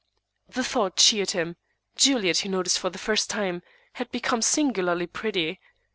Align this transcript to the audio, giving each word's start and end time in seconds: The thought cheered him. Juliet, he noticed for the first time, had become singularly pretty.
The 0.49 0.63
thought 0.63 0.95
cheered 0.97 1.29
him. 1.29 1.57
Juliet, 1.95 2.37
he 2.37 2.49
noticed 2.49 2.79
for 2.79 2.89
the 2.89 2.97
first 2.97 3.29
time, 3.29 3.61
had 3.93 4.09
become 4.11 4.41
singularly 4.41 5.05
pretty. 5.05 5.59